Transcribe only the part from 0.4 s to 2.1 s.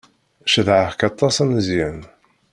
Cedheɣ-k aṭas a Meẓyan.